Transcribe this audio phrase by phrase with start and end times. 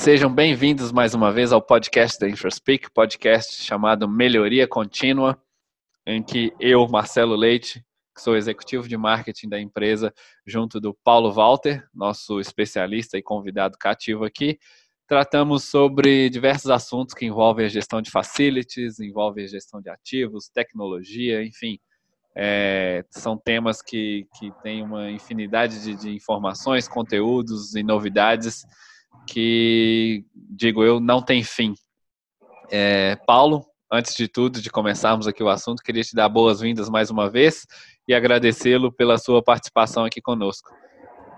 [0.00, 5.38] Sejam bem-vindos mais uma vez ao podcast da InfraSpeak, podcast chamado Melhoria Contínua,
[6.06, 10.10] em que eu, Marcelo Leite, que sou executivo de marketing da empresa,
[10.46, 14.58] junto do Paulo Walter, nosso especialista e convidado cativo aqui,
[15.06, 20.48] tratamos sobre diversos assuntos que envolvem a gestão de facilities, envolvem a gestão de ativos,
[20.48, 21.78] tecnologia, enfim.
[22.34, 28.64] É, são temas que, que têm uma infinidade de, de informações, conteúdos e novidades
[29.26, 31.74] que, digo eu, não tem fim.
[32.70, 37.10] É, Paulo, antes de tudo, de começarmos aqui o assunto, queria te dar boas-vindas mais
[37.10, 37.66] uma vez
[38.06, 40.70] e agradecê-lo pela sua participação aqui conosco.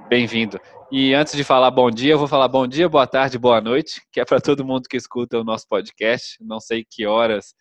[0.08, 0.60] Bem-vindo.
[0.90, 4.02] E antes de falar bom dia, eu vou falar bom dia, boa tarde, boa noite,
[4.12, 6.36] que é para todo mundo que escuta o nosso podcast.
[6.42, 7.54] Não sei que horas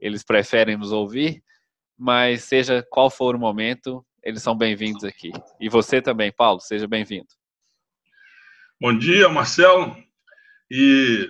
[0.00, 1.42] eles preferem nos ouvir,
[1.98, 5.30] mas seja qual for o momento, eles são bem-vindos aqui.
[5.60, 7.28] E você também, Paulo, seja bem-vindo.
[8.80, 9.96] Bom dia, Marcelo,
[10.70, 11.28] e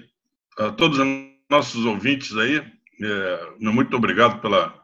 [0.59, 1.07] a todos os
[1.49, 2.63] nossos ouvintes aí,
[3.03, 4.79] é, muito obrigado pela,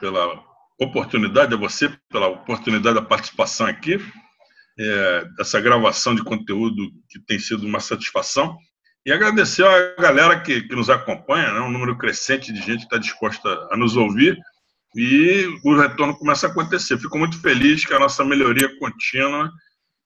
[0.00, 0.42] pela
[0.80, 4.04] oportunidade, a você pela oportunidade da participação aqui,
[4.76, 8.58] é, dessa gravação de conteúdo que tem sido uma satisfação,
[9.06, 12.86] e agradecer a galera que, que nos acompanha, né, um número crescente de gente que
[12.86, 14.36] está disposta a nos ouvir,
[14.96, 16.98] e o retorno começa a acontecer.
[16.98, 19.48] Fico muito feliz que a nossa melhoria contínua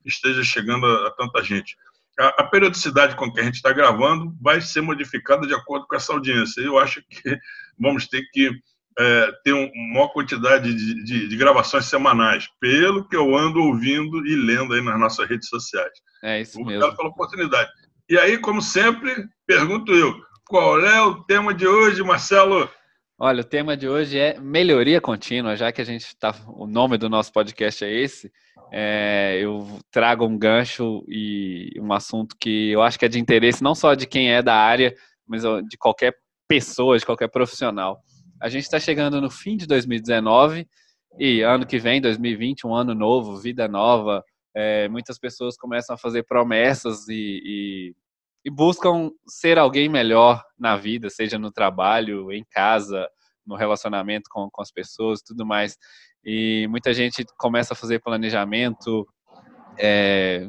[0.05, 1.75] esteja chegando a, a tanta gente
[2.19, 5.97] a, a periodicidade com que a gente está gravando vai ser modificada de acordo com
[5.97, 6.61] essa audiência.
[6.61, 7.39] Eu acho que
[7.79, 8.51] vamos ter que
[8.99, 14.27] é, ter uma maior quantidade de, de, de, gravações semanais, pelo que eu ando ouvindo
[14.27, 15.93] e lendo aí nas nossas redes sociais.
[16.23, 16.97] É isso Obrigado mesmo.
[16.97, 17.71] pela oportunidade.
[18.09, 20.15] E aí, como sempre, pergunto eu,
[20.47, 22.71] qual é o tema de hoje, Marcelo?
[23.19, 26.35] Olha, o tema de hoje é melhoria contínua, já que a gente está.
[26.49, 28.31] O nome do nosso podcast é esse
[28.73, 33.63] é, eu trago um gancho e um assunto que eu acho que é de interesse
[33.63, 34.95] não só de quem é da área,
[35.27, 36.15] mas de qualquer
[36.49, 38.01] pessoa, de qualquer profissional.
[38.41, 40.69] A gente está chegando no fim de 2019
[41.19, 44.23] e ano que vem, 2020, um ano novo, vida nova.
[44.55, 47.95] É, muitas pessoas começam a fazer promessas e, e,
[48.47, 53.09] e buscam ser alguém melhor na vida, seja no trabalho, em casa,
[53.45, 55.77] no relacionamento com, com as pessoas, tudo mais.
[56.25, 59.05] E muita gente começa a fazer planejamento,
[59.77, 60.49] é,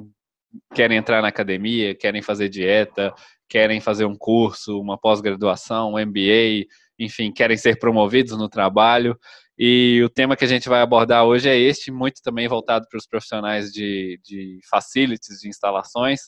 [0.75, 3.11] querem entrar na academia, querem fazer dieta,
[3.49, 6.67] querem fazer um curso, uma pós-graduação, um MBA,
[6.99, 9.17] enfim, querem ser promovidos no trabalho.
[9.57, 12.99] E o tema que a gente vai abordar hoje é este, muito também voltado para
[12.99, 16.19] os profissionais de, de facilities, de instalações,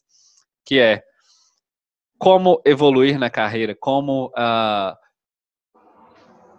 [0.66, 1.03] que é
[2.19, 4.94] como evoluir na carreira, como uh,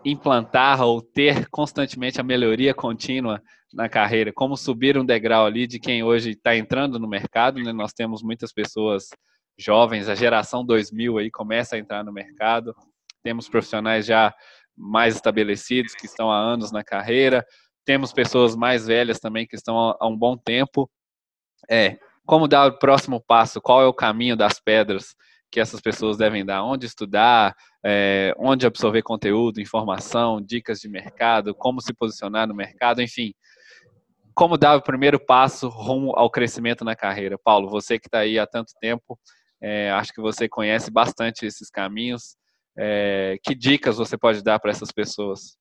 [0.03, 5.79] implantar ou ter constantemente a melhoria contínua na carreira, como subir um degrau ali de
[5.79, 7.73] quem hoje está entrando no mercado, né?
[7.73, 9.11] Nós temos muitas pessoas
[9.59, 12.75] jovens, a geração 2000 aí começa a entrar no mercado,
[13.23, 14.35] temos profissionais já
[14.75, 17.45] mais estabelecidos que estão há anos na carreira,
[17.85, 20.91] temos pessoas mais velhas também que estão há um bom tempo.
[21.69, 23.61] É, como dar o próximo passo?
[23.61, 25.15] Qual é o caminho das pedras?
[25.51, 31.55] Que essas pessoas devem dar, onde estudar, é, onde absorver conteúdo, informação, dicas de mercado,
[31.55, 33.35] como se posicionar no mercado, enfim.
[34.33, 37.37] Como dar o primeiro passo rumo ao crescimento na carreira?
[37.37, 39.19] Paulo, você que está aí há tanto tempo,
[39.61, 42.37] é, acho que você conhece bastante esses caminhos.
[42.79, 45.59] É, que dicas você pode dar para essas pessoas?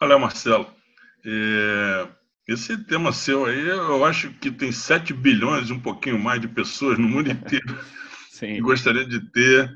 [0.00, 0.72] Olha, Marcelo,
[1.26, 2.08] é,
[2.46, 6.46] esse tema seu aí, eu acho que tem 7 bilhões e um pouquinho mais de
[6.46, 7.78] pessoas no mundo inteiro
[8.38, 8.54] Sim.
[8.54, 9.68] e gostaria de ter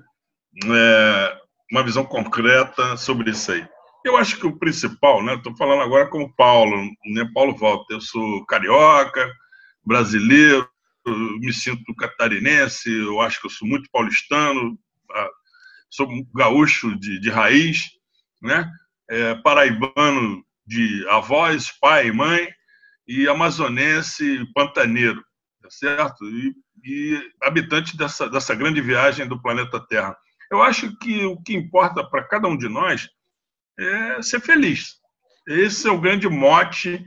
[0.64, 1.40] é,
[1.70, 3.66] uma visão concreta sobre isso aí.
[4.04, 5.34] Eu acho que o principal, né?
[5.34, 7.28] Estou falando agora como Paulo, né?
[7.34, 7.94] Paulo Walter.
[7.94, 9.28] Eu sou carioca,
[9.84, 10.68] brasileiro,
[11.40, 12.88] me sinto catarinense.
[12.88, 14.78] Eu acho que eu sou muito paulistano,
[15.90, 17.90] sou gaúcho de, de raiz,
[18.40, 18.70] né?
[19.10, 22.48] É, paraibano de avós, pai e mãe,
[23.06, 25.22] e amazonense pantaneiro,
[25.78, 26.24] certo?
[26.24, 27.30] E e
[27.96, 30.16] dessa, dessa grande viagem do planeta Terra.
[30.50, 33.08] Eu acho que o que importa para cada um de nós
[33.78, 34.96] é ser feliz.
[35.46, 37.04] Esse é o grande mote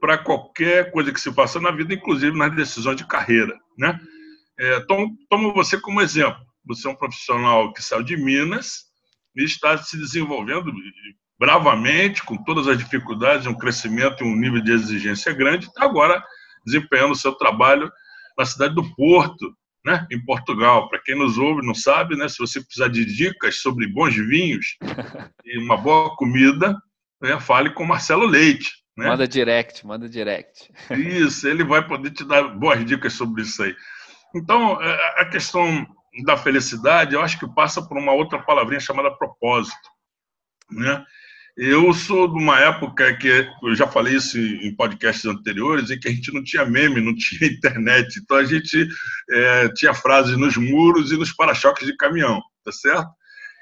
[0.00, 3.58] para qualquer coisa que se faça na vida, inclusive nas decisões de carreira.
[3.76, 3.98] Né?
[4.58, 6.40] É, tomo, tomo você como exemplo.
[6.64, 8.84] Você é um profissional que saiu de Minas
[9.36, 10.72] e está se desenvolvendo
[11.38, 16.22] bravamente, com todas as dificuldades, um crescimento e um nível de exigência grande, está agora
[16.64, 17.90] desempenhando o seu trabalho
[18.40, 19.54] na cidade do Porto,
[19.84, 20.88] né, em Portugal.
[20.88, 24.78] Para quem nos ouve não sabe, né, se você precisar de dicas sobre bons vinhos
[25.44, 26.74] e uma boa comida,
[27.20, 28.70] né, fale com Marcelo Leite.
[28.96, 29.08] Né?
[29.08, 30.72] Manda direct, manda direct.
[30.90, 33.76] Isso, ele vai poder te dar boas dicas sobre isso aí.
[34.34, 35.86] Então, é, a questão
[36.24, 39.76] da felicidade, eu acho que passa por uma outra palavrinha chamada propósito.
[40.70, 41.04] Né?
[41.62, 46.08] Eu sou de uma época que, eu já falei isso em podcasts anteriores, em que
[46.08, 48.18] a gente não tinha meme, não tinha internet.
[48.18, 48.88] Então a gente
[49.30, 53.10] é, tinha frases nos muros e nos para-choques de caminhão, tá certo?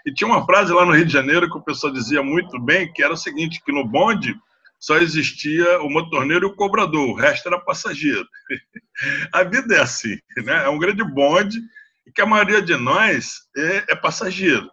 [0.06, 2.92] E tinha uma frase lá no Rio de Janeiro que o pessoal dizia muito bem,
[2.92, 4.32] que era o seguinte, que no bonde
[4.78, 8.28] só existia o motorneiro e o cobrador, o resto era passageiro.
[9.34, 10.66] A vida é assim, né?
[10.66, 11.58] É um grande bonde
[12.06, 14.70] e que a maioria de nós é, é passageiro,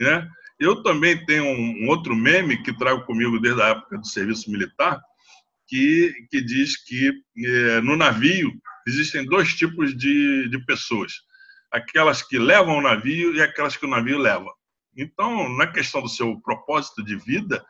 [0.00, 0.28] né?
[0.58, 5.00] Eu também tenho um, outro meme que trago comigo desde a época do serviço militar,
[5.66, 7.12] que, que diz que
[7.44, 8.52] é, no navio
[8.86, 11.12] existem dois tipos de, de pessoas:
[11.70, 14.50] aquelas que levam o navio e aquelas que o navio leva.
[14.96, 17.64] Então, na questão do seu propósito de vida,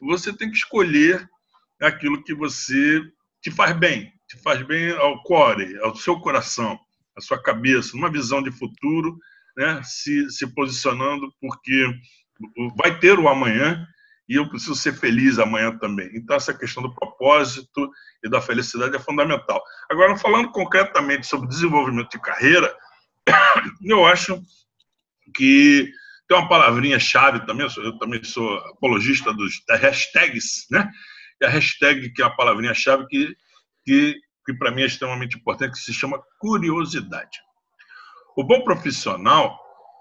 [0.00, 1.28] você tem que escolher
[1.80, 3.02] aquilo que você
[3.42, 6.78] te faz bem, te faz bem ao core, ao seu coração,
[7.16, 9.18] à sua cabeça, uma visão de futuro,
[9.56, 9.80] né?
[9.82, 11.86] se, se posicionando, porque
[12.76, 13.86] vai ter o amanhã
[14.28, 16.10] e eu preciso ser feliz amanhã também.
[16.14, 17.90] Então, essa questão do propósito
[18.22, 19.62] e da felicidade é fundamental.
[19.90, 22.74] Agora, falando concretamente sobre desenvolvimento de carreira,
[23.82, 24.40] eu acho
[25.34, 25.90] que
[26.28, 30.90] tem uma palavrinha chave também, eu também sou apologista dos, das hashtags, né?
[31.40, 33.34] E a hashtag, que é a palavrinha chave, que,
[33.84, 37.38] que, que para mim é extremamente importante, que se chama curiosidade.
[38.36, 39.58] O bom profissional,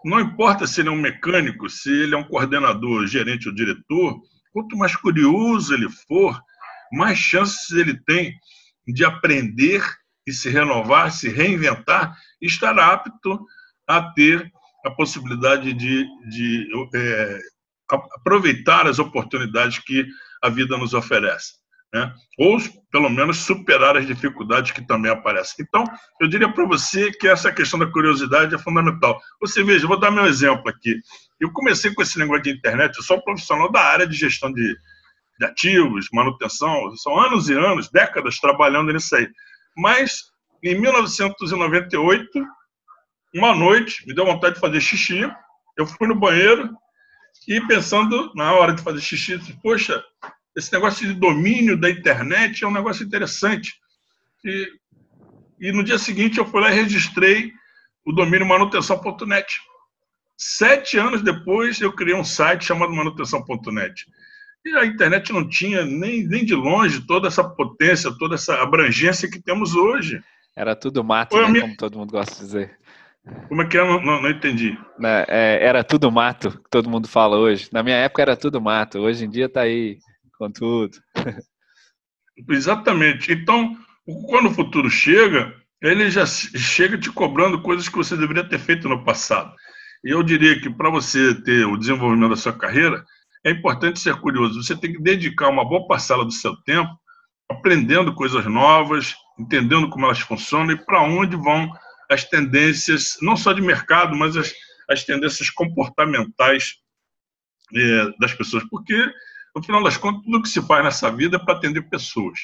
[0.07, 4.17] não importa se ele é um mecânico, se ele é um coordenador, gerente ou diretor,
[4.53, 6.41] quanto mais curioso ele for,
[6.93, 8.33] mais chances ele tem
[8.87, 9.83] de aprender
[10.25, 13.45] e se renovar, se reinventar e estar apto
[13.85, 14.49] a ter
[14.85, 17.39] a possibilidade de, de é,
[18.15, 20.07] aproveitar as oportunidades que
[20.41, 21.56] a vida nos oferece.
[21.93, 22.13] Né?
[22.37, 22.57] Ou,
[22.91, 25.65] pelo menos, superar as dificuldades que também aparecem.
[25.67, 25.83] Então,
[26.19, 29.19] eu diria para você que essa questão da curiosidade é fundamental.
[29.39, 30.99] Você veja, vou dar meu exemplo aqui.
[31.39, 34.51] Eu comecei com esse negócio de internet, eu sou um profissional da área de gestão
[34.51, 34.75] de,
[35.39, 39.29] de ativos, manutenção, são anos e anos, décadas trabalhando nisso aí.
[39.77, 40.23] Mas,
[40.63, 42.27] em 1998,
[43.35, 45.31] uma noite, me deu vontade de fazer xixi,
[45.77, 46.75] eu fui no banheiro
[47.47, 50.03] e pensando na hora de fazer xixi, poxa,
[50.57, 53.75] esse negócio de domínio da internet é um negócio interessante.
[54.43, 54.67] E,
[55.59, 57.53] e no dia seguinte eu fui lá e registrei
[58.03, 59.59] o domínio manutenção.net.
[60.35, 64.05] Sete anos depois eu criei um site chamado manutenção.net.
[64.65, 69.29] E a internet não tinha nem, nem de longe toda essa potência, toda essa abrangência
[69.29, 70.23] que temos hoje.
[70.55, 72.77] Era tudo mato, né, como todo mundo gosta de dizer.
[73.47, 73.83] Como é que é?
[73.83, 74.75] Não, não, não entendi.
[74.97, 77.69] Né, é, era tudo mato, que todo mundo fala hoje.
[77.71, 78.99] Na minha época era tudo mato.
[78.99, 79.99] Hoje em dia está aí
[80.37, 80.97] com tudo.
[82.49, 83.31] Exatamente.
[83.31, 83.77] Então,
[84.27, 88.87] quando o futuro chega, ele já chega te cobrando coisas que você deveria ter feito
[88.87, 89.53] no passado.
[90.03, 93.03] E eu diria que para você ter o desenvolvimento da sua carreira,
[93.43, 94.61] é importante ser curioso.
[94.61, 96.97] Você tem que dedicar uma boa parcela do seu tempo
[97.49, 101.71] aprendendo coisas novas, entendendo como elas funcionam e para onde vão
[102.09, 104.53] as tendências, não só de mercado, mas as,
[104.89, 106.75] as tendências comportamentais
[107.75, 108.63] é, das pessoas.
[108.69, 108.95] Porque,
[109.57, 112.39] no final das contas, tudo que se faz nessa vida é para atender pessoas.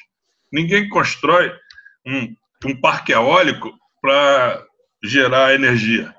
[0.52, 1.52] Ninguém constrói
[2.06, 3.72] um, um parque eólico
[4.02, 4.66] para
[5.04, 6.14] gerar energia.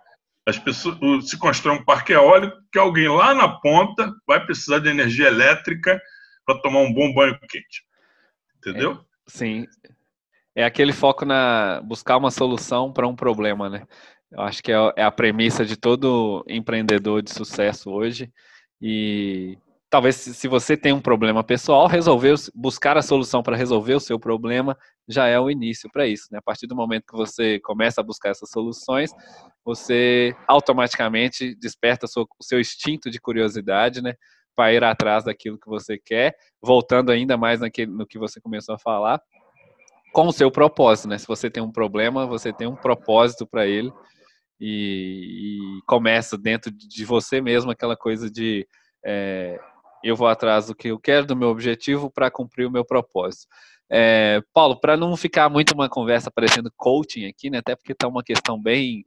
[0.47, 0.97] As pessoas,
[1.29, 6.01] se constrói um parque eólico que alguém lá na ponta vai precisar de energia elétrica
[6.47, 7.83] para tomar um bom banho quente.
[8.59, 8.93] Entendeu?
[8.93, 9.67] É, sim
[10.55, 13.87] é aquele foco na buscar uma solução para um problema, né?
[14.31, 18.33] Eu acho que é, é a premissa de todo empreendedor de sucesso hoje.
[18.81, 19.59] E
[19.95, 24.19] talvez se você tem um problema pessoal, resolver, buscar a solução para resolver o seu
[24.19, 26.27] problema já é o início para isso.
[26.33, 26.39] Né?
[26.39, 29.13] A partir do momento que você começa a buscar essas soluções,
[29.65, 34.15] você automaticamente desperta o seu instinto de curiosidade, né?
[34.57, 38.75] Para ir atrás daquilo que você quer, voltando ainda mais naquele, no que você começou
[38.75, 39.23] a falar,
[40.13, 41.19] com o seu propósito, né?
[41.19, 43.93] Se você tem um problema, você tem um propósito para ele
[44.61, 48.67] e, e, começa dentro de você mesmo aquela coisa de
[49.05, 49.61] é,
[50.05, 53.49] eu vou atrás do que eu quero, do meu objetivo para cumprir o meu propósito.
[53.91, 57.59] É, Paulo, para não ficar muito uma conversa parecendo coaching aqui, né?
[57.59, 59.05] Até porque está uma questão bem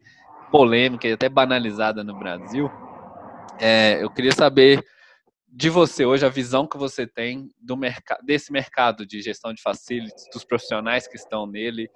[0.51, 2.69] polêmica e até banalizada no Brasil.
[3.59, 4.83] É, eu queria saber
[5.47, 9.61] de você hoje, a visão que você tem do mercado, desse mercado de gestão de
[9.61, 11.89] facilities, dos profissionais que estão nele,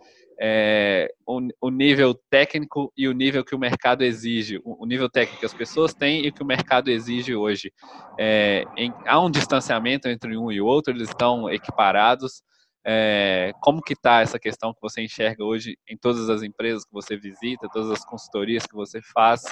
[0.43, 5.07] é, o, o, nível técnico e o nível que o mercado exige, o, o, nível
[5.07, 7.71] técnico que as pessoas têm e que o mercado exige hoje.
[8.19, 12.41] É, em, há um distanciamento entre um e outro, eles estão equiparados.
[12.83, 16.91] É, como que está essa questão que você enxerga hoje em todas as empresas que
[16.91, 19.43] você visita, todas as consultorias que você faz?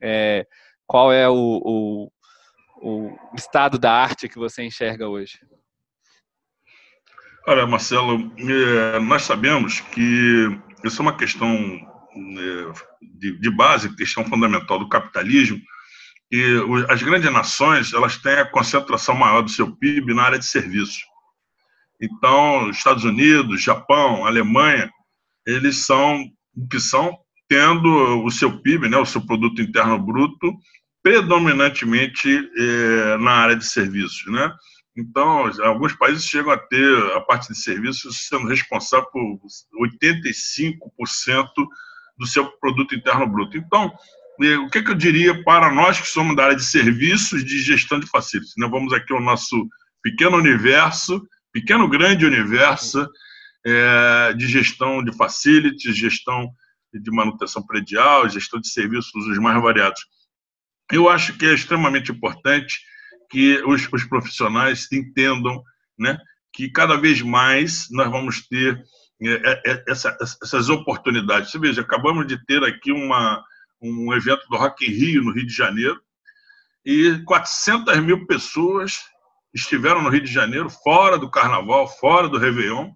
[0.00, 0.46] É,
[0.86, 2.08] qual é o,
[2.80, 5.40] o, estado da arte que você enxerga hoje?
[7.48, 12.72] Olha, Marcelo, é, nós sabemos que isso é uma questão é,
[13.40, 15.58] de, base, questão fundamental do capitalismo,
[16.30, 16.44] que
[16.90, 20.98] as grandes nações elas têm a concentração maior do seu PIB na área de serviços.
[21.98, 24.90] Então, Estados Unidos, Japão, Alemanha,
[25.46, 26.22] eles são
[26.54, 27.16] o que são
[27.48, 30.54] tendo o seu PIB, né, o seu produto interno bruto,
[31.02, 32.28] predominantemente
[32.58, 34.52] é, na área de serviços, né?
[34.98, 39.38] Então, alguns países chegam a ter a parte de serviços sendo responsável por
[39.80, 41.52] 85%
[42.18, 43.56] do seu produto interno bruto.
[43.56, 43.92] Então,
[44.64, 48.08] o que, eu diria para nós que somos da área de serviços de gestão de
[48.08, 48.54] facilities?
[48.58, 48.66] Né?
[48.68, 49.68] Vamos aqui ao nosso
[50.02, 53.08] pequeno universo, pequeno grande universo
[53.64, 56.50] é, de gestão de facilities, gestão
[56.92, 60.00] de manutenção predial, gestão de serviços os mais variados.
[60.90, 62.80] Eu acho que é extremamente importante
[63.30, 65.62] que os, os profissionais entendam
[65.98, 66.18] né,
[66.52, 68.82] que cada vez mais nós vamos ter
[69.20, 71.50] é, é, é essa, essas oportunidades.
[71.50, 73.44] Você veja, acabamos de ter aqui uma,
[73.82, 76.00] um evento do Rock in Rio, no Rio de Janeiro,
[76.84, 79.00] e 400 mil pessoas
[79.52, 82.92] estiveram no Rio de Janeiro, fora do Carnaval, fora do Réveillon,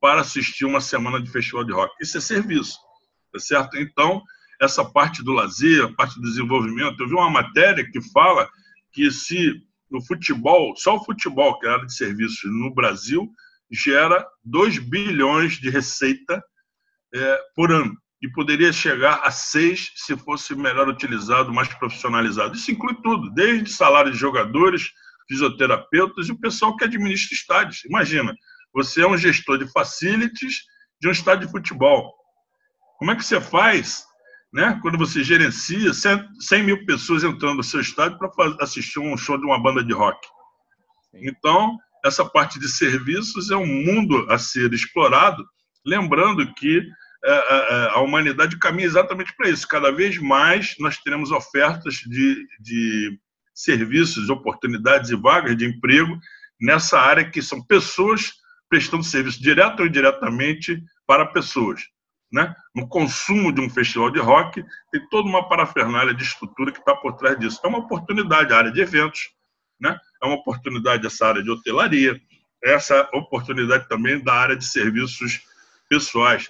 [0.00, 1.94] para assistir uma semana de festival de rock.
[2.00, 2.78] Isso é serviço,
[3.32, 3.78] tá certo?
[3.78, 4.22] Então,
[4.60, 8.48] essa parte do lazer, a parte do desenvolvimento, eu vi uma matéria que fala
[8.92, 13.30] que se no futebol, só o futebol, que é a área de serviços no Brasil,
[13.70, 16.42] gera 2 bilhões de receita
[17.14, 22.54] é, por ano e poderia chegar a seis se fosse melhor utilizado, mais profissionalizado.
[22.54, 24.90] Isso inclui tudo, desde salário de jogadores,
[25.26, 27.84] fisioterapeutas e o pessoal que administra estádios.
[27.84, 28.34] Imagina,
[28.74, 30.64] você é um gestor de facilities
[31.00, 32.12] de um estádio de futebol.
[32.98, 34.04] Como é que você faz
[34.52, 39.38] né, quando você gerencia 100 mil pessoas entrando no seu estádio para assistir um show
[39.38, 40.18] de uma banda de rock?
[41.14, 45.44] Então, essa parte de serviços é um mundo a ser explorado,
[45.84, 46.82] lembrando que
[47.22, 49.68] é, é, é, a humanidade caminha exatamente para isso.
[49.68, 53.18] Cada vez mais nós teremos ofertas de, de
[53.54, 56.18] serviços, oportunidades e vagas de emprego
[56.60, 58.32] nessa área que são pessoas
[58.68, 61.82] prestando serviço direto ou indiretamente para pessoas.
[62.32, 62.54] Né?
[62.74, 66.94] No consumo de um festival de rock, tem toda uma parafernália de estrutura que está
[66.94, 67.60] por trás disso.
[67.64, 69.30] É uma oportunidade, a área de eventos,
[69.80, 69.98] né?
[70.22, 72.20] é uma oportunidade essa área de hotelaria,
[72.62, 75.40] essa oportunidade também da área de serviços
[75.88, 76.48] pessoais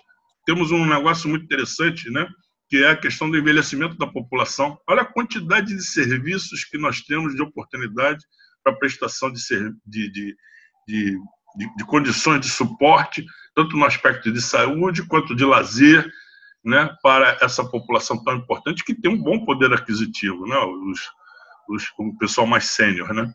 [0.50, 2.26] temos um negócio muito interessante, né?
[2.68, 4.78] que é a questão do envelhecimento da população.
[4.88, 8.24] Olha a quantidade de serviços que nós temos de oportunidade
[8.62, 9.40] para prestação de,
[9.86, 10.36] de,
[10.86, 11.18] de,
[11.76, 13.24] de condições de suporte,
[13.60, 16.10] tanto no aspecto de saúde quanto de lazer,
[16.64, 21.00] né, para essa população tão importante que tem um bom poder aquisitivo, né, os,
[21.68, 23.32] os, o pessoal mais sênior, né?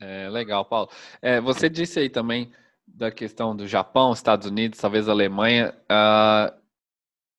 [0.00, 0.90] É, legal, Paulo.
[1.22, 2.52] É, você disse aí também
[2.86, 6.54] da questão do Japão, Estados Unidos, talvez Alemanha, uh,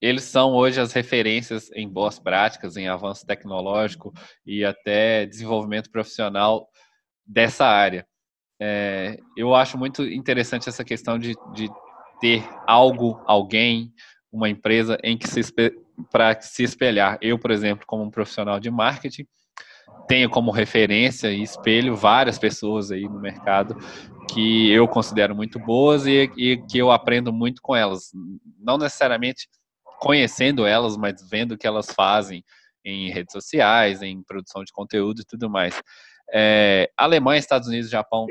[0.02, 4.14] eles são hoje as referências em boas práticas, em avanço tecnológico
[4.46, 6.68] e até desenvolvimento profissional
[7.26, 8.08] dessa área.
[8.60, 11.70] É, eu acho muito interessante essa questão de, de
[12.20, 13.94] ter algo, alguém,
[14.32, 15.42] uma empresa em que se
[16.12, 17.18] para se espelhar.
[17.22, 19.26] Eu, por exemplo, como um profissional de marketing,
[20.08, 23.76] tenho como referência e espelho várias pessoas aí no mercado
[24.32, 28.12] que eu considero muito boas e, e, que eu aprendo muito com elas.
[28.60, 29.48] Não necessariamente
[30.00, 32.44] conhecendo elas, mas vendo o que elas fazem
[32.86, 35.82] em redes sociais, em produção de conteúdo e tudo mais.
[36.34, 38.28] É, Alemanha, Estados Unidos, Japão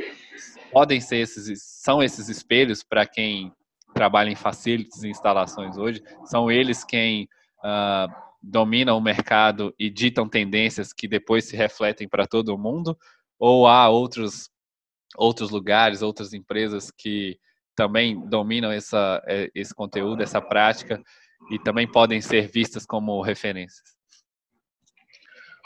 [0.73, 3.53] podem ser esses, são esses espelhos para quem
[3.95, 6.03] trabalha em facilities e instalações hoje.
[6.25, 7.29] São eles quem
[7.65, 8.13] uh,
[8.43, 12.97] dominam o mercado e ditam tendências que depois se refletem para todo mundo?
[13.39, 14.51] Ou há outros
[15.17, 17.39] outros lugares, outras empresas que
[17.75, 21.03] também dominam essa, é, esse conteúdo, essa prática
[21.51, 23.96] e também podem ser vistas como referências?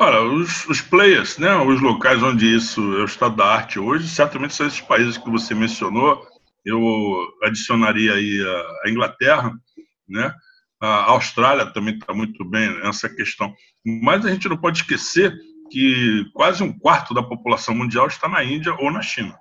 [0.03, 4.09] Olha, os, os players, né, os locais onde isso é o estado da arte hoje,
[4.09, 6.27] certamente são esses países que você mencionou.
[6.65, 6.81] Eu
[7.43, 9.53] adicionaria aí a, a Inglaterra,
[10.09, 10.35] né?
[10.81, 13.55] A Austrália também está muito bem nessa questão.
[13.85, 15.39] Mas a gente não pode esquecer
[15.71, 19.39] que quase um quarto da população mundial está na Índia ou na China.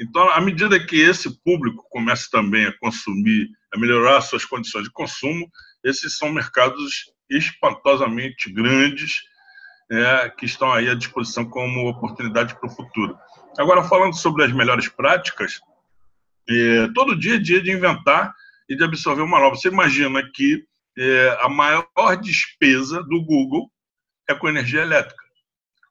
[0.00, 4.92] Então, à medida que esse público começa também a consumir, a melhorar suas condições de
[4.92, 5.50] consumo,
[5.82, 9.33] esses são mercados espantosamente grandes
[9.90, 13.18] é, que estão aí à disposição como oportunidade para o futuro.
[13.58, 15.60] Agora, falando sobre as melhores práticas,
[16.46, 18.34] É, todo dia é dia de inventar
[18.68, 19.56] e de absorver uma nova.
[19.56, 20.62] Você imagina que
[20.98, 23.70] é, a maior despesa do Google
[24.28, 25.24] é com energia elétrica.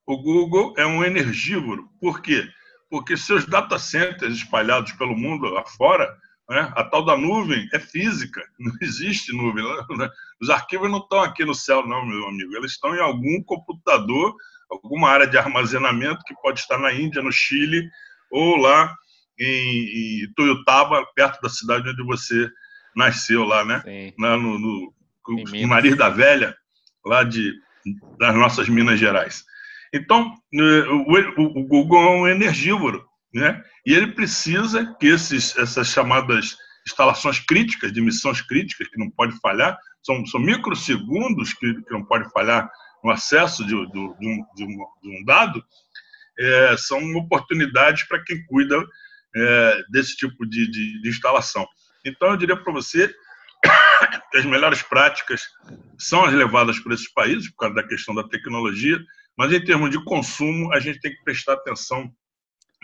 [0.05, 1.89] O Google é um energívoro.
[1.99, 2.47] Por quê?
[2.87, 6.15] Porque seus data centers espalhados pelo mundo afora,
[6.49, 9.63] né, a tal da nuvem é física, não existe nuvem.
[9.97, 10.09] Né?
[10.41, 12.55] Os arquivos não estão aqui no céu, não, meu amigo.
[12.55, 14.35] Eles estão em algum computador,
[14.69, 17.89] alguma área de armazenamento que pode estar na Índia, no Chile
[18.31, 18.93] ou lá
[19.39, 20.33] em, em
[21.15, 22.49] perto da cidade onde você
[22.95, 23.81] nasceu lá, né?
[24.19, 24.93] Lá no, no,
[25.27, 26.55] no Nariz da Velha,
[27.05, 27.53] lá de,
[28.19, 29.43] das nossas Minas Gerais.
[29.93, 30.85] Então, eh,
[31.37, 33.63] o, o Google é um energívoro, né?
[33.85, 39.39] E ele precisa que esses, essas chamadas instalações críticas, de missões críticas, que não pode
[39.39, 42.69] falhar, são, são microsegundos que, que não pode falhar
[43.03, 45.63] no acesso de, de, de, um, de, um, um, dado,
[46.37, 48.83] é, são oportunidades para quem cuida
[49.35, 51.65] é, desse tipo de instalação.
[52.05, 53.13] Então, eu diria para você
[54.31, 55.47] que as melhores práticas
[55.97, 58.99] são as levadas por esses países, por causa da questão da tecnologia,
[59.37, 62.13] mas em termos de consumo, a gente tem que prestar atenção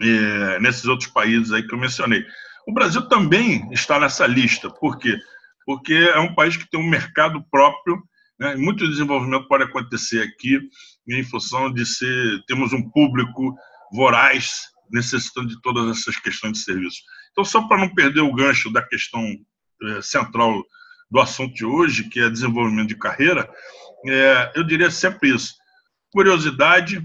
[0.01, 2.25] é, nesses outros países aí que eu mencionei.
[2.67, 5.17] O Brasil também está nessa lista, por quê?
[5.65, 8.01] Porque é um país que tem um mercado próprio,
[8.39, 8.55] né?
[8.55, 10.59] muito desenvolvimento pode acontecer aqui
[11.07, 13.55] em função de ser, temos um público
[13.91, 17.01] voraz necessitando de todas essas questões de serviço.
[17.31, 19.23] Então, só para não perder o gancho da questão
[19.83, 20.63] é, central
[21.09, 23.49] do assunto de hoje, que é desenvolvimento de carreira,
[24.07, 25.55] é, eu diria sempre isso:
[26.11, 27.03] curiosidade,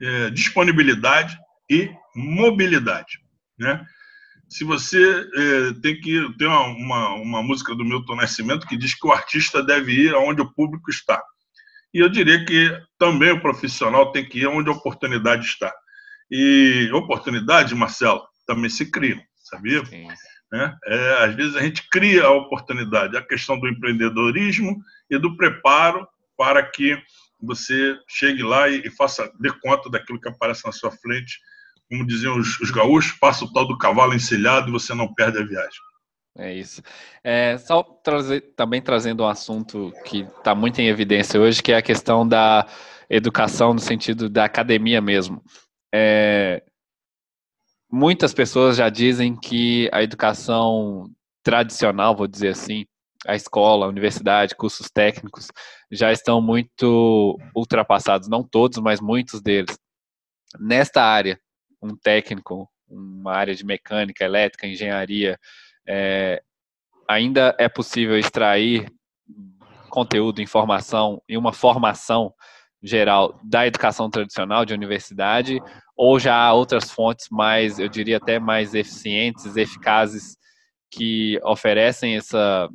[0.00, 1.36] é, disponibilidade
[1.72, 3.18] e mobilidade.
[3.58, 3.82] Né?
[4.48, 8.94] Se você é, tem que tem uma, uma, uma, música do Milton Nascimento que diz
[8.94, 11.22] que o artista deve ir aonde o público está.
[11.94, 15.72] E eu diria que também o profissional tem que ir onde a oportunidade está.
[16.30, 19.84] E oportunidade, Marcelo, também se cria, sabia?
[19.86, 20.08] Sim.
[20.50, 20.76] Né?
[20.84, 24.78] É, às vezes a gente cria a oportunidade, a questão do empreendedorismo
[25.10, 26.98] e do preparo para que
[27.40, 31.38] você chegue lá e, e faça de conta daquilo que aparece na sua frente.
[31.92, 35.36] Como diziam os, os gaúchos, passa o tal do cavalo encilhado e você não perde
[35.36, 35.78] a viagem.
[36.38, 36.80] É isso.
[37.22, 41.76] É, só trazer, também trazendo um assunto que está muito em evidência hoje, que é
[41.76, 42.66] a questão da
[43.10, 45.44] educação no sentido da academia mesmo.
[45.94, 46.62] É,
[47.90, 51.10] muitas pessoas já dizem que a educação
[51.42, 52.86] tradicional, vou dizer assim,
[53.26, 55.48] a escola, a universidade, cursos técnicos,
[55.90, 59.78] já estão muito ultrapassados, não todos, mas muitos deles.
[60.58, 61.38] Nesta área,
[61.82, 65.38] um técnico, uma área de mecânica, elétrica, engenharia,
[65.86, 66.42] é,
[67.08, 68.90] ainda é possível extrair
[69.90, 72.32] conteúdo, informação e uma formação
[72.82, 75.60] geral da educação tradicional de universidade,
[75.96, 80.36] ou já há outras fontes mais, eu diria até mais eficientes, eficazes,
[80.90, 82.68] que oferecem essa,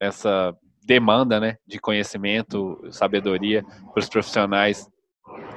[0.00, 4.88] essa demanda né, de conhecimento, sabedoria para os profissionais,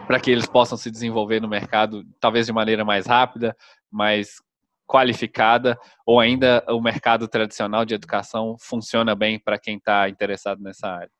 [0.07, 3.55] para que eles possam se desenvolver no mercado, talvez de maneira mais rápida,
[3.91, 4.41] mais
[4.87, 10.87] qualificada, ou ainda o mercado tradicional de educação funciona bem para quem está interessado nessa
[10.87, 11.11] área?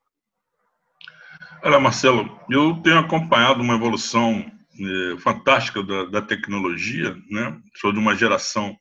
[1.64, 4.46] Olha, Marcelo, eu tenho acompanhado uma evolução
[4.80, 7.60] é, fantástica da, da, tecnologia, né?
[7.76, 8.76] Sou de uma geração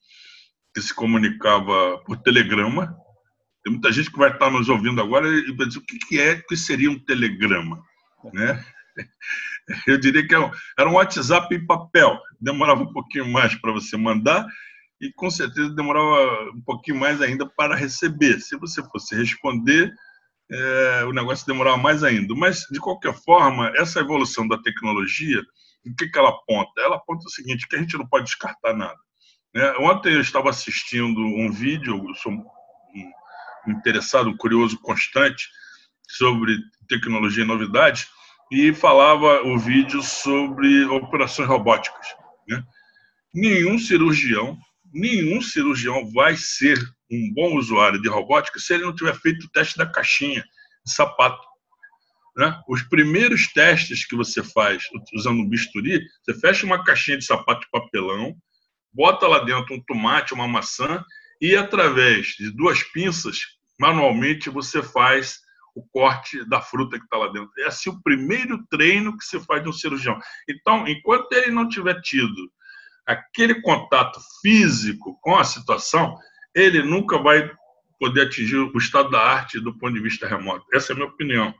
[0.74, 2.94] que se comunicava por telegrama.
[3.62, 6.20] Tem muita gente que vai estar nos ouvindo agora e vai dizer o que, que
[6.20, 7.82] é que seria um telegrama,
[8.34, 8.62] né?
[9.86, 12.20] Eu diria que é era um WhatsApp em papel.
[12.40, 14.46] Demorava um pouquinho mais para você mandar
[15.00, 18.40] e com certeza demorava um pouquinho mais ainda para receber.
[18.40, 19.92] Se você fosse responder,
[20.50, 22.34] é, o negócio demorava mais ainda.
[22.34, 25.42] Mas, de qualquer forma, essa evolução da tecnologia,
[25.86, 26.80] o que, que ela aponta?
[26.80, 28.98] Ela aponta o seguinte, que a gente não pode descartar nada.
[29.54, 29.74] Né?
[29.78, 32.44] Ontem eu estava assistindo um vídeo, eu sou um
[33.66, 35.48] interessado, um curioso constante
[36.08, 38.08] sobre tecnologia e novidades,
[38.54, 42.06] e falava o vídeo sobre operações robóticas.
[42.48, 42.62] Né?
[43.34, 44.56] Nenhum cirurgião,
[44.92, 46.78] nenhum cirurgião vai ser
[47.10, 50.44] um bom usuário de robótica se ele não tiver feito o teste da caixinha
[50.86, 51.44] de sapato.
[52.36, 52.56] Né?
[52.68, 57.62] Os primeiros testes que você faz usando um bisturi, você fecha uma caixinha de sapato
[57.62, 58.36] de papelão,
[58.92, 61.04] bota lá dentro um tomate, uma maçã
[61.40, 63.40] e através de duas pinças,
[63.80, 65.40] manualmente você faz
[65.74, 67.50] o corte da fruta que está lá dentro.
[67.58, 70.18] É assim o primeiro treino que você faz de um cirurgião.
[70.48, 72.50] Então, enquanto ele não tiver tido
[73.06, 76.16] aquele contato físico com a situação,
[76.54, 77.50] ele nunca vai
[77.98, 80.64] poder atingir o estado da arte do ponto de vista remoto.
[80.72, 81.54] Essa é a minha opinião.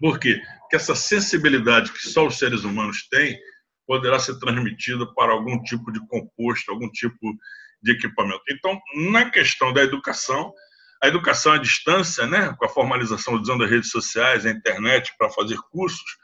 [0.00, 0.40] Por quê?
[0.60, 3.38] Porque essa sensibilidade que só os seres humanos têm
[3.86, 7.36] poderá ser transmitida para algum tipo de composto, algum tipo
[7.82, 8.42] de equipamento.
[8.50, 10.52] Então, na questão da educação,
[11.02, 15.28] a educação à distância, né, com a formalização usando as redes sociais, a internet para
[15.30, 16.16] fazer cursos,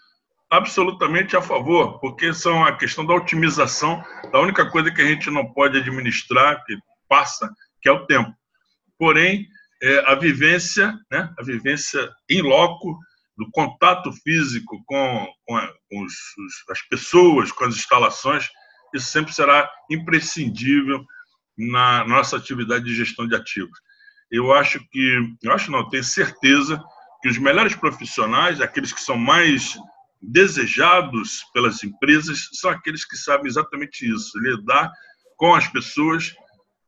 [0.51, 5.31] absolutamente a favor, porque são a questão da otimização da única coisa que a gente
[5.31, 6.77] não pode administrar, que
[7.09, 8.33] passa, que é o tempo.
[8.97, 9.47] Porém,
[9.83, 12.99] é, a vivência, né, a vivência em loco,
[13.37, 16.15] do contato físico com, com, a, com os,
[16.71, 18.49] as pessoas, com as instalações,
[18.95, 21.05] isso sempre será imprescindível
[21.57, 23.79] na nossa atividade de gestão de ativos.
[24.31, 26.83] Eu acho que, eu acho não, tenho certeza
[27.23, 29.77] que os melhores profissionais, aqueles que são mais
[30.21, 34.91] desejados pelas empresas, são aqueles que sabem exatamente isso, lidar
[35.37, 36.35] com as pessoas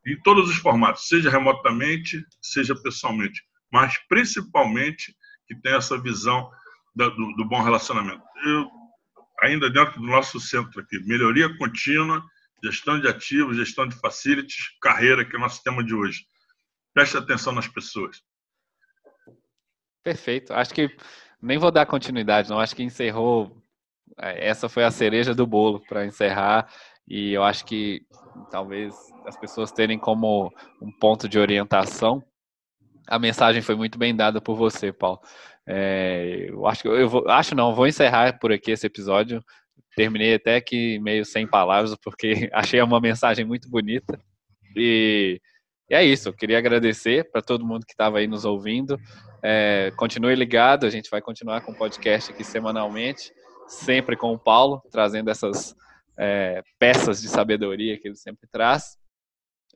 [0.07, 5.14] em todos os formatos, seja remotamente, seja pessoalmente, mas principalmente
[5.46, 6.50] que tem essa visão
[6.94, 8.22] do, do bom relacionamento.
[8.44, 8.68] Eu,
[9.42, 12.22] ainda dentro do nosso centro aqui, melhoria contínua,
[12.62, 16.24] gestão de ativos, gestão de facilities, carreira, que é o nosso tema de hoje.
[16.94, 18.22] Preste atenção nas pessoas.
[20.03, 20.53] Perfeito.
[20.53, 20.88] Acho que
[21.40, 22.59] nem vou dar continuidade, não.
[22.59, 23.62] Acho que encerrou.
[24.18, 26.70] É, essa foi a cereja do bolo para encerrar.
[27.07, 28.03] E eu acho que
[28.50, 28.94] talvez
[29.26, 32.22] as pessoas terem como um ponto de orientação.
[33.07, 35.20] A mensagem foi muito bem dada por você, Paulo.
[35.66, 39.44] É, eu acho que eu vou, acho não, vou encerrar por aqui esse episódio.
[39.96, 44.20] Terminei até que meio sem palavras, porque achei uma mensagem muito bonita.
[44.76, 45.40] E,
[45.90, 46.29] e é isso.
[46.29, 48.96] Eu queria agradecer para todo mundo que estava aí nos ouvindo.
[49.42, 53.33] É, continue ligado, a gente vai continuar com o podcast aqui semanalmente,
[53.66, 55.74] sempre com o Paulo, trazendo essas
[56.16, 58.96] é, peças de sabedoria que ele sempre traz.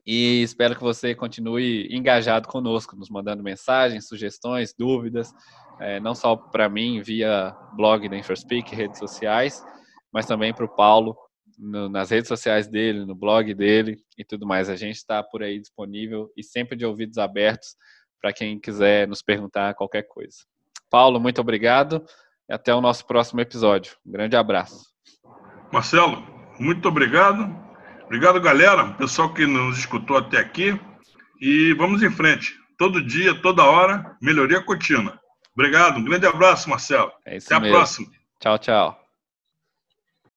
[0.05, 5.33] E espero que você continue engajado conosco, nos mandando mensagens, sugestões, dúvidas,
[5.81, 9.65] é, não só para mim via blog da InfoSpeak, redes sociais,
[10.13, 11.17] mas também para o Paulo
[11.57, 14.69] no, nas redes sociais dele, no blog dele e tudo mais.
[14.69, 17.75] A gente está por aí disponível e sempre de ouvidos abertos
[18.21, 20.37] para quem quiser nos perguntar qualquer coisa.
[20.89, 22.03] Paulo, muito obrigado
[22.49, 23.95] e até o nosso próximo episódio.
[24.05, 24.85] Um grande abraço.
[25.71, 26.25] Marcelo,
[26.59, 27.65] muito obrigado.
[28.05, 30.79] Obrigado, galera, pessoal que nos escutou até aqui.
[31.41, 32.53] E vamos em frente.
[32.77, 35.19] Todo dia, toda hora, melhoria contínua.
[35.53, 37.11] Obrigado, um grande abraço, Marcelo.
[37.25, 37.75] É até mesmo.
[37.75, 38.07] a próxima.
[38.39, 39.04] Tchau, tchau.